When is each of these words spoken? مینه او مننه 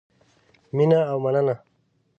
مینه 0.75 0.99
او 1.11 1.17
مننه 1.23 1.55